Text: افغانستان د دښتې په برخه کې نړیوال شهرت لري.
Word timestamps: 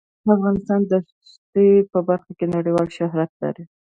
افغانستان 0.35 0.81
د 0.91 0.93
دښتې 1.07 1.67
په 1.91 1.99
برخه 2.09 2.31
کې 2.37 2.45
نړیوال 2.55 2.87
شهرت 2.97 3.31
لري. 3.43 3.63